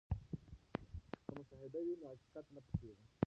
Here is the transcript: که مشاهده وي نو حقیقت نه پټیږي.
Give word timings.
که 1.23 1.29
مشاهده 1.39 1.79
وي 1.85 1.93
نو 1.99 2.05
حقیقت 2.13 2.45
نه 2.55 2.61
پټیږي. 2.65 3.05